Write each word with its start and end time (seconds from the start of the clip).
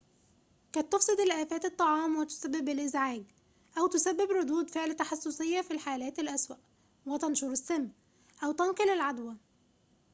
قد 0.73 0.83
تُفسد 0.89 1.19
الآفات 1.19 1.65
الطعام 1.65 2.15
وتسبب 2.17 2.69
الإزعاج 2.69 3.23
أو 3.77 3.87
تسبب 3.87 4.31
ردود 4.31 4.69
فعل 4.69 4.93
تحسسية 4.95 5.61
في 5.61 5.71
الحالات 5.71 6.19
الأسوأ 6.19 6.55
وتنشر 7.05 7.51
السم 7.51 7.89
أو 8.43 8.51
تنقل 8.51 8.89
العدوى 8.89 9.35